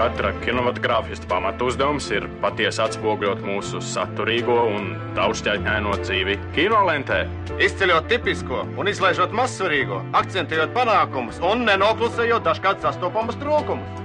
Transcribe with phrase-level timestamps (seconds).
[0.00, 7.18] Katra kinematogrāfista pamatu uzdevums ir patiesi atspoguļot mūsu saturīgo un daudzšķaitņaino dzīvi kinolentē.
[7.60, 14.00] Izceļot tipisko un izlaižot mazsvarīgo, akcentējot panākumus un nenoklusējot dažkārt sastopamus trūkumus.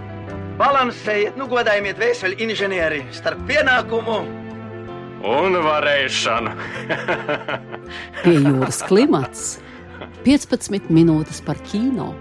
[0.59, 4.19] Balansējiet, nu godājiet vēseli inženieri starp pienākumu
[5.25, 6.53] un varēšanu.
[8.21, 9.47] Pie jūras klimats
[10.25, 12.15] 15 minūtes par kino.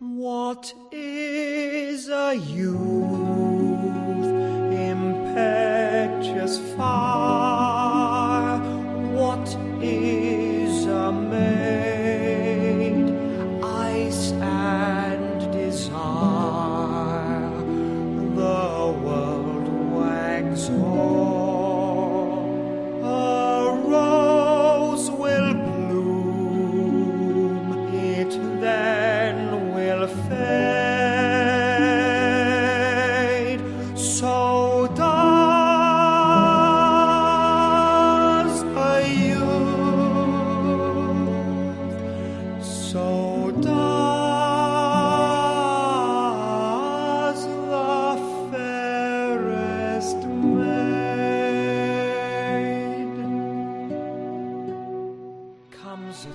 [0.00, 4.26] What is a youth
[4.70, 8.60] impetuous fire?
[9.16, 11.81] What is a maid?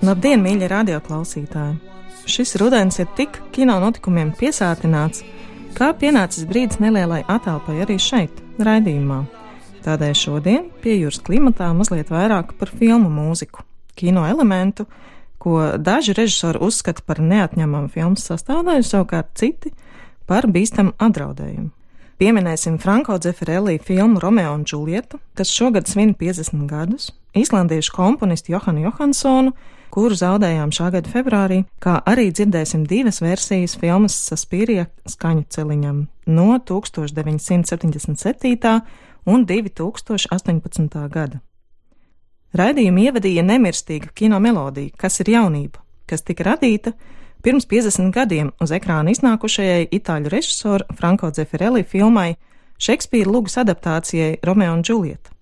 [0.05, 1.77] Labdien, mīļie radioklausītāji!
[2.29, 5.23] Šis rudens ir tik kino notikumiem piesātināts,
[5.73, 9.23] kā pienācis brīdis nelielai attēlpai arī šeit, raidījumā.
[9.87, 13.65] Tādēļ šodien pie jūras klimatā mazliet vairāk par filmu mūziku,
[13.97, 14.85] kino elementu,
[15.41, 19.73] ko daži režisori uzskata par neatņemamu filmas sastāvdaļu, savukārt citi
[20.29, 21.71] par bīstamu apdraudējumu.
[22.21, 28.81] Pieminēsim Franko Dzeferelī filmu Romeo un Džulieta, kas šogad svin 50 gadus, islandiešu komponistu Johanu
[28.85, 29.51] Johansonu,
[29.93, 36.59] kuru zaudējām šā gada februārī, kā arī dzirdēsim divas versijas filmas Saspīrija skaņu celiņam no
[36.59, 38.81] 1977.
[39.25, 41.09] un 2018.
[41.09, 41.39] gada.
[42.57, 46.91] Raidījumu ievadīja nemirstīga kino melodija, kas ir jaunība, kas tika radīta
[47.43, 52.31] pirms 50 gadiem uz ekrāna iznākušajai itāļu režisora Franko Dzeferelli filmai
[52.77, 55.36] Šekspīra lugas adaptācijai Romeo un Džulieta.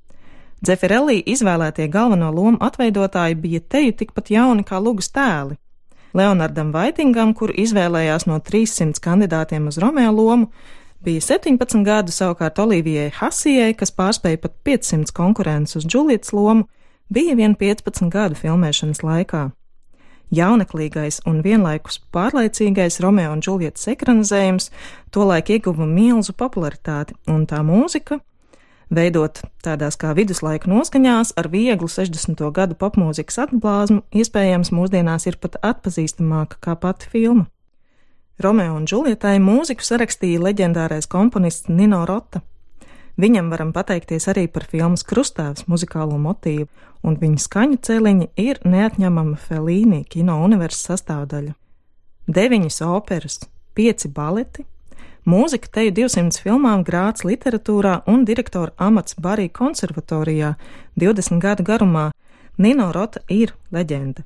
[0.66, 5.60] Dzeferelli izvēlētie galveno lomu atveidotāji bija teju tikpat jauni kā lugas tēli.
[6.18, 10.50] Leonardam Vaitingam, kuru izvēlējās no 300 kandidātiem uz Romeo lomu,
[11.06, 16.66] bija 17 gadu, savukārt Olivijai Hasijai, kas pārspēja pat 500 konkurences uz Džulietas lomu,
[17.14, 19.50] bija vien 15 gadu filmēšanas laikā.
[20.34, 24.72] Jauneklīgais un vienlaikus pārlaicīgais Romeo un Džulietas ekranizējums
[25.14, 28.18] tolaik ieguva milzu popularitāti, un tā mūzika,
[28.94, 32.42] veidot tādās kā viduslaika noskaņās ar vieglu 60.
[32.54, 37.48] gadu popmūzikas atblāzmu, iespējams mūsdienās ir pat atpazīstamāka kā pati filma.
[38.40, 42.42] Romeo un Džulietai mūziku sarakstīja leģendārais komponists Nino Rota.
[43.16, 46.68] Viņam varam pateikties arī par filmas krustāvs muzikālo motīvu,
[47.08, 51.54] un viņa skaņu celiņi ir neatņemama Felīnī kino universas sastāvdaļa.
[52.28, 53.40] Deviņas operas,
[53.78, 54.66] pieci baleti,
[55.26, 60.56] mūzika teju 200 filmām grāts literatūrā un direktora amats Barī konservatorijā
[61.02, 62.12] 20 gadu garumā,
[62.58, 64.24] Nino Rota ir leģenda.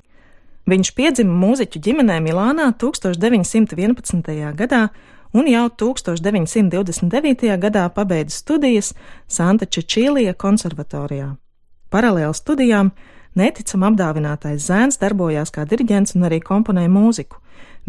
[0.70, 4.52] Viņš piedzima mūziķu ģimenē Milānā 1911.
[4.54, 4.88] gadā
[5.32, 7.56] un jau 1929.
[7.58, 8.92] gadā pabeidza studijas
[9.26, 11.32] Santa Čečīlija konservatorijā.
[11.90, 12.92] Paralēli studijām
[13.38, 17.36] neticam apdāvinātais zēns darbojās kā diriģents un arī komponēja mūziku.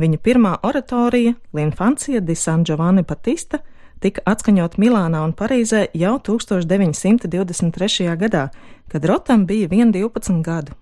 [0.02, 3.59] Viņa pirmā oratorija, L'Infancija di San Giovanni Battista,
[4.01, 8.16] tika atskaņot Milānā un Parīzē jau 1923.
[8.18, 8.50] gadā,
[8.91, 10.81] kad Rotam bija 112 gadu.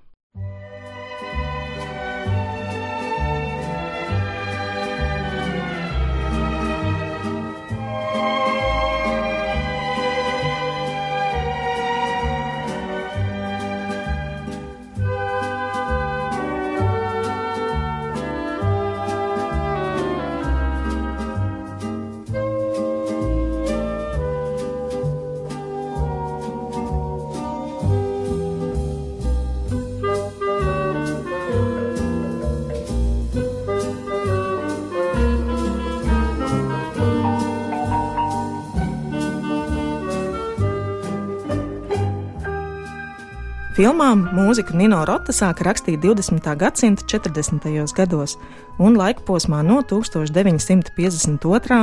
[43.80, 46.44] Filmām mūziku Nino Rota sāka rakstīt 20.
[46.60, 47.64] gadsimta 40.
[47.96, 48.34] gados,
[48.76, 51.78] un laikposmā no 1952.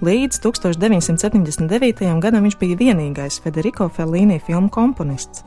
[0.00, 2.06] līdz 1979.
[2.24, 5.44] gadam viņš bija vienīgais Federico Fellini filmu komponists.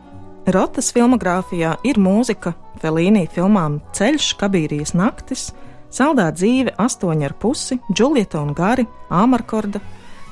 [0.54, 2.54] Rotas filmogrāfijā ir mūzika
[2.84, 5.56] Felīnī filmām Ceļš, Kabīrijas naktis,
[5.90, 9.81] Saldā dzīve, astoņi ar pusi, Džulieta un Gari, Āmarkorda,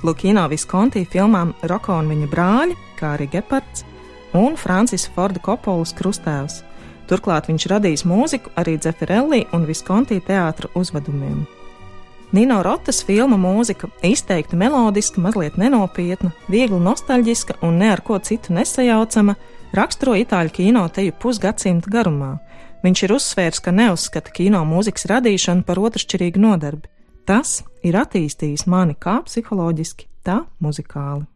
[0.05, 3.87] Lukino Viskonti filmām Roko un viņa brāļi, kā arī Gepards,
[4.33, 6.61] un Francis Forda Kopolas krustēvs.
[7.09, 11.43] Turklāt viņš radījis mūziku arī Dzeferelli un Viskonti teātra uzvedumiem.
[12.33, 18.55] Nino Rotas filmu mūzika izteikti melodiska, mazliet nenopietna, viegli nostalģiska un ne ar ko citu
[18.57, 19.35] nesajaucama,
[19.77, 22.31] raksturo itāļu kino teju pusgadsimta garumā.
[22.83, 26.89] Viņš ir uzsvērs, ka neuzskata kino mūzikas radīšanu par otršķirīgu nodarbi.
[27.29, 31.29] Tas ir attīstījis mani kā psiholoģiski, tā muzikāli.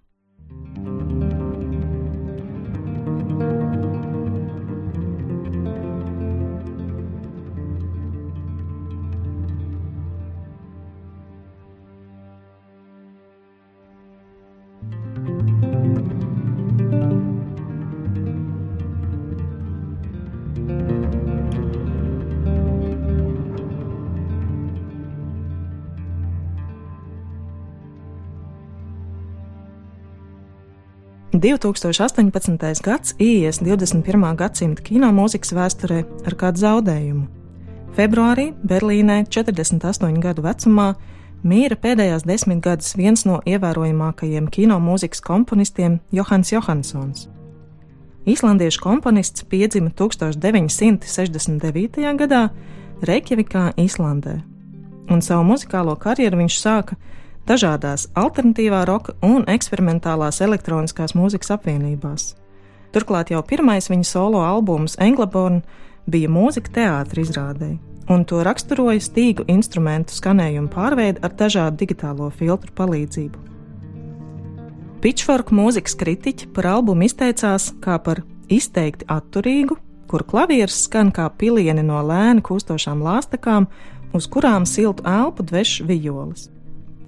[31.39, 32.83] 2018.
[32.83, 34.35] gads ies 21.
[34.35, 37.27] gadsimta kino mūzikas vēsturē ar kādu zaudējumu.
[37.97, 40.93] Februārī Berlīnē, 48 gadu vecumā,
[41.45, 47.29] mīra pēdējās desmitgades viens no ievērojamākajiem kino mūzikas komponistiem Johans Johansons.
[48.27, 52.17] Īslandiešu komponists piedzima 1969.
[52.17, 52.49] gadā
[53.05, 54.41] Reikjavikā, Īslandē,
[55.13, 56.95] un savu muzikālo karjeru viņš sāka
[57.47, 62.33] dažādās alternatīvā roka un eksperimentālās elektroniskās mūzikas apvienībās.
[62.95, 65.61] Turklāt jau pirmais viņa solo albums Englaborn
[66.07, 67.73] bija mūzika teātra izrādē,
[68.09, 73.43] un to raksturoja stīgu instrumentu skanējumu pārveide ar dažādu digitālo filtru palīdzību.
[75.03, 79.77] Pitchfork mūzikas kritiķi par albumu izteicās kā par izteikti atturīgu,
[80.09, 83.67] kur klavieres skan kā pilieni no lēni kūstošām lāstakām,
[84.17, 86.47] uz kurām siltu elpu dveš vijoles.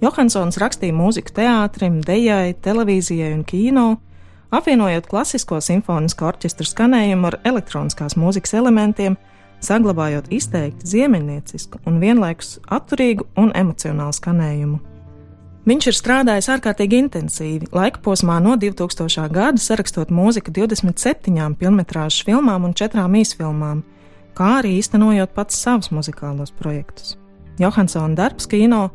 [0.00, 3.88] Johansons rakstīja mūziku teātrim, dejai, televīzijai un kino,
[4.48, 9.18] apvienojot klasisko simfonisko orķestra skanējumu ar elektroniskās mūzikas elementiem,
[9.60, 14.80] saglabājot izteikti ziemeļniecisku un vienlaikus atturīgu un emocionālu skanējumu.
[15.68, 19.26] Viņš ir strādājis ārkārtīgi intensīvi, laika posmā no 2000.
[19.28, 23.84] gada sarakstot mūziku 27 filmas filmām un 4 īsfilmām,
[24.32, 27.18] kā arī īstenojot pats savus muzikālos projektus.
[27.60, 28.88] Johansona darbs kino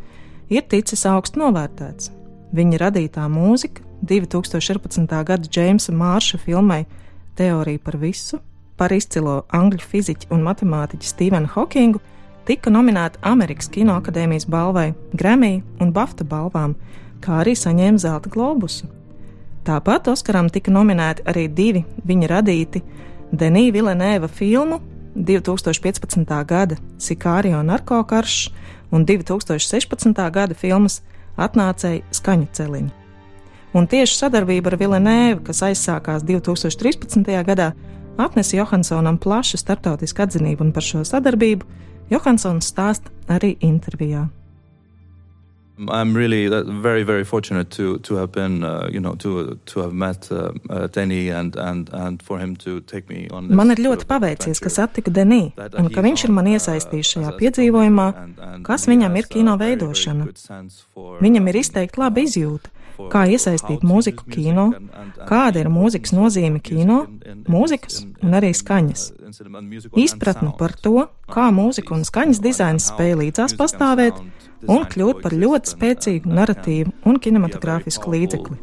[0.49, 2.11] ir ticis augstu novērtēts.
[2.55, 5.07] Viņa radītā mūzika 2014.
[5.25, 6.85] gada Džeimsa Mārša filmai
[7.35, 8.39] Teorija par visu
[8.77, 12.01] par izcilo angļu fiziķu un matemātiķu Stevenu Hokingu
[12.45, 16.75] tika nominēta Amerikas Kinoakadēmijas balvai, Grammy un Bafta balvām,
[17.23, 18.89] kā arī saņēma zelta globusu.
[19.65, 22.83] Tāpat Oskaram tika nominēti arī divi viņa radīti
[23.33, 24.81] Denija Vilenēva filmu
[25.15, 26.45] 2015.
[26.45, 28.51] gada Sikārija un Narkokarš
[28.91, 30.31] un 2016.
[30.31, 31.01] gada filmas
[31.37, 32.91] atnācēja skaņu celiņi.
[33.75, 37.27] Un tieši sadarbība ar Vilenēvu, kas aizsākās 2013.
[37.43, 37.73] gadā,
[38.17, 41.67] atnesa Johansonam plašu starptautisku atzinību, un par šo sadarbību
[42.11, 44.29] Johansons stāsta arī intervijā.
[45.77, 49.79] I'm really uh, very very fortunate to to have been uh, you know to to
[49.81, 53.49] have met uh, uh, Denny and and and for him to take me on.
[53.55, 57.33] Man ir ļoti paveicies, ka satiku Denī un ka viņš ir man uh, iesaistījis šajā
[57.41, 58.07] piedzīvojumā,
[58.63, 60.29] kas viņam ir kino veidošana.
[60.95, 62.71] Viņam ir izteikti laba izjūta,
[63.11, 64.67] kā iesaistīt mūziku kino,
[65.29, 67.05] kāda ir mūzikas nozīme kino,
[67.51, 69.07] mūzikas un arī skaņas.
[69.99, 74.19] Izpratni par to, kā mūzika un skaņas dizains spēja līdzās pastāvēt
[74.71, 78.59] un kļūt par ļoti spēcīgu narratīvu un kinematogrāfisku līdzekli.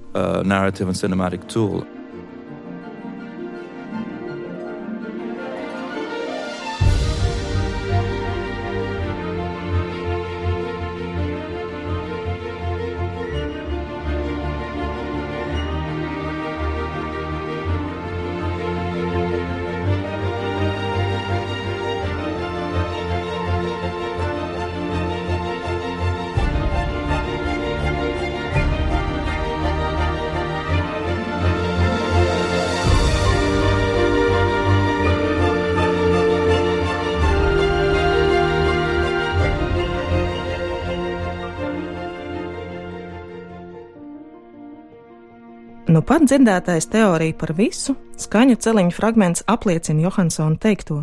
[46.02, 50.96] Nu pat dzirdētais teorija par visu, skaņu celiņu fragments apliecina Johansona teikto,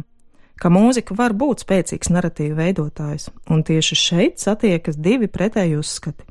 [0.60, 6.28] ka mūzika var būt spēcīgs narratīvu veidotājs, un tieši šeit satiekas divi pretēji uzskati.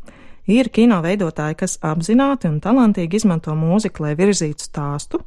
[0.53, 5.23] Ir kino veidotāji, kas apzināti un talantīgi izmanto mūziku, lai virzītu stāstu,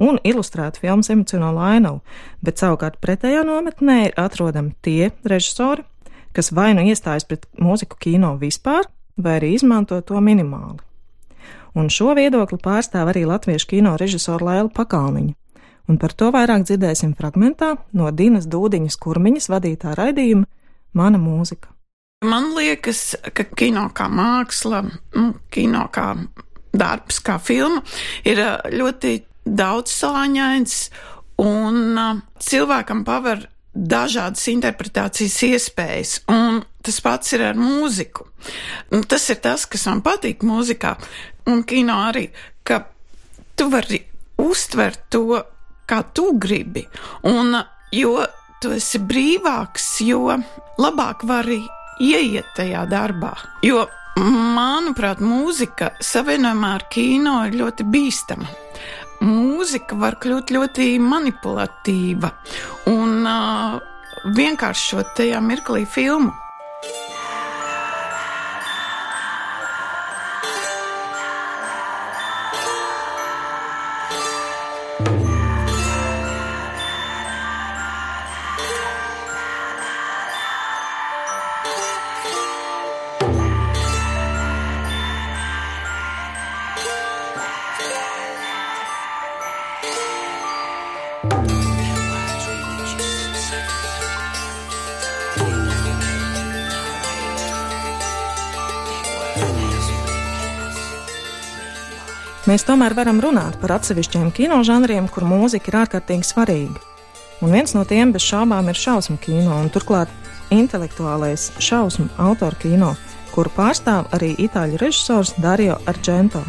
[0.00, 2.00] un ilustrētu filmas emocionālo ainavu,
[2.40, 5.84] bet savukārt pretējā nometnē ir atrodami tie režisori,
[6.32, 8.88] kas vai nu iestājas pret mūziku kino vispār,
[9.20, 10.87] vai arī izmanto to minimāli.
[11.76, 15.34] Un šo viedokli pārstāv arī latviešu kino režisora Laila Pakalniņa,
[15.88, 20.48] un par to vairāk dzirdēsim fragmentā no Dinas Dūdiņas kurmiņas vadītā raidījuma
[20.96, 21.68] Mana mūzika.
[22.24, 24.80] Man liekas, ka kino kā māksla,
[25.14, 26.08] nu, kino kā
[26.74, 27.84] darbs, kā filma,
[28.26, 28.40] ir
[28.74, 29.12] ļoti
[29.46, 30.80] daudzslāņains
[31.44, 32.00] un
[32.42, 33.46] cilvēkam paver
[33.78, 38.26] dažādas interpretācijas iespējas, un tas pats ir ar mūziku.
[38.94, 40.96] Un tas ir tas, kas man patīk mūzikā,
[41.48, 42.28] un kino arī,
[42.62, 42.82] ka
[43.56, 44.00] tu vari
[44.38, 45.40] uztvert to,
[45.88, 46.84] kā tu gribi,
[47.28, 47.56] un
[47.94, 48.18] jo
[48.62, 50.36] tu esi brīvāks, jo
[50.78, 51.60] labāk vari
[52.02, 53.32] ieiet tajā darbā.
[53.66, 53.86] Jo,
[54.18, 58.50] manuprāt, mūzika savienojumā ar kino ir ļoti bīstama.
[59.24, 62.30] Mūzika var kļūt ļoti manipulatīva
[62.92, 63.78] un uh,
[64.36, 66.30] vienkāršot tajā mirklī filmu.
[102.48, 106.80] Mēs tomēr varam runāt par atsevišķiem kinožanriem, kur mūzika ir ārkārtīgi svarīga.
[107.44, 110.08] Un viens no tiem bez šaubām ir šausmu kino, un turklāt
[110.54, 112.94] intelektuālais šausmu autoru kino,
[113.34, 116.40] kuru pārstāv arī itāļu režisors Dario Argento.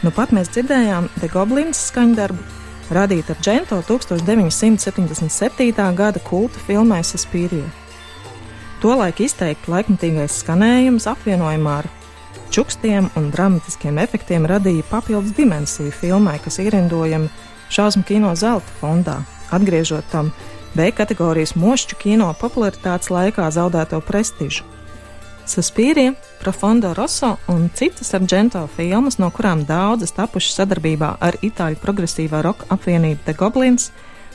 [0.00, 2.40] Nu pat mēs dzirdējām The Goblins skaņdarbu,
[2.96, 5.92] radītu Argento 1977.
[6.00, 7.68] gada kulta filmai Saspīrija.
[8.80, 11.92] Tolaik izteikti laikmatīgais skanējums apvienojumā ar
[12.50, 17.28] čukstiem un dramatiskiem efektiem radīja papildus dimensiju filmai, kas ierindojama
[17.70, 20.32] šausmu kino zelta fondā, atgriežot tam
[20.76, 24.64] B kategorijas mošķu kino popularitātes laikā zaudēto prestižu.
[25.46, 32.42] Saspīrie, Profondo Rosso un citas Argento filmas, no kurām daudzas tapušas sadarbībā ar itāļu progresīvā
[32.42, 33.92] roka apvienību The Goblins,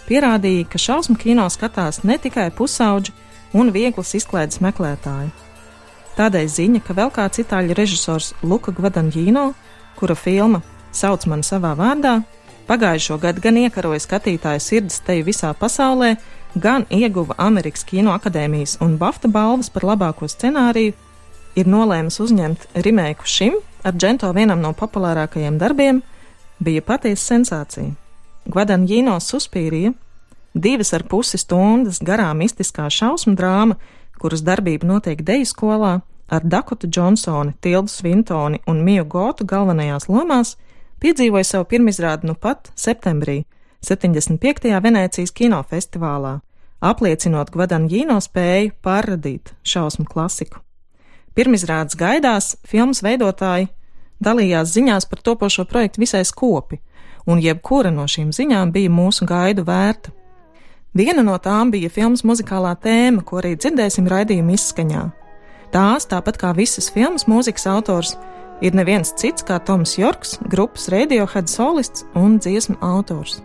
[0.07, 3.11] pierādīja, ka šausmu kino skatās ne tikai pusauģi
[3.53, 5.33] un vieglas izklaides meklētāji.
[6.17, 9.51] Tādēļ ziņa, ka vēl kāds itāļu režisors Luka Gvadanjino,
[9.99, 12.19] kura filma sauc mani savā vārdā,
[12.67, 16.15] pagājušo gadu gan iekaroja skatītāju sirdis teju visā pasaulē,
[16.55, 20.93] gan ieguva Amerikas Kino akadēmijas un Bafta balvas par labāko scenāriju,
[21.55, 26.03] ir nolēmis uzņemt remēku šim, Argento vienam no populārākajiem darbiem,
[26.61, 27.95] bija patiesa sensācija.
[28.45, 29.93] Gvadanjino suspīrija,
[30.53, 33.79] divas ar pusi stundas garā mistiskā šausmu drāma,
[34.21, 35.95] kuras darbība notiek deju skolā,
[36.31, 40.55] ar Dakotu Džonsoni, Tildu Svintoni un Miju Gotu galvenajās lomās,
[41.01, 43.41] piedzīvoja savu pirmizrādi nu pat septembrī,
[43.81, 44.69] 75.
[44.85, 46.37] Venēcijas kinofestivālā,
[46.81, 50.61] apliecinot Gvadanjino spēju pārradīt šausmu klasiku.
[51.35, 53.69] Pirmizrādes gaidās filmas veidotāji
[54.21, 56.79] dalījās ziņās par topošo projektu visai skopi,
[57.25, 60.13] un jebkura no šīm ziņām bija mūsu gaidu vērta.
[60.91, 65.03] Viena no tām bija filmas muzikālā tēma, ko arī dzirdēsim raidījuma izskaņā.
[65.71, 68.17] Tās, tāpat kā visas filmas mūzikas autors,
[68.59, 73.39] ir neviens cits kā Toms Jorks, grupas Radiohead solists un dziesmu autors.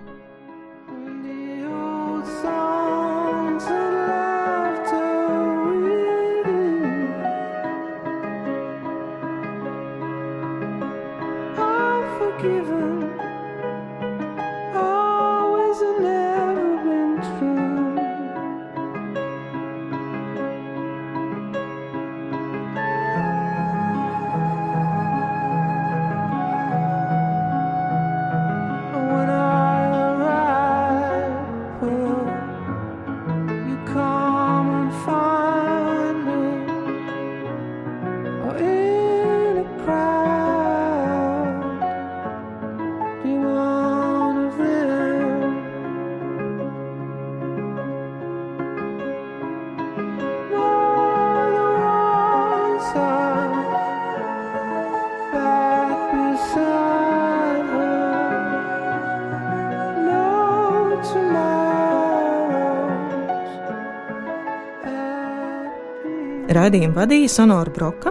[66.56, 68.10] Raidījumu vadīja Sonora Broka,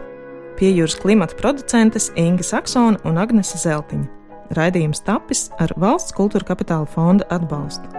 [0.59, 4.05] piejūras klimata producentes Inga Saksona un Agnese Zeltiņa.
[4.55, 7.94] Raidījums tapis ar valsts kultūra kapitāla fonda atbalstu.